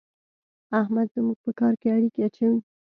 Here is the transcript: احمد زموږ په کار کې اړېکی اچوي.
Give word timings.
احمد 0.81 1.07
زموږ 1.15 1.37
په 1.43 1.51
کار 1.59 1.73
کې 1.81 1.87
اړېکی 1.95 2.21
اچوي. 2.27 2.59